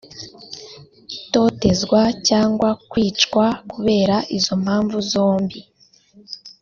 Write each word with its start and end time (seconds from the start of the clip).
itotezwa 1.17 2.01
cyangwa 2.27 2.69
kwicwa 2.89 3.45
kubera 3.71 4.17
izo 4.37 4.53
mpamvu 4.63 4.97
zombi 5.11 5.59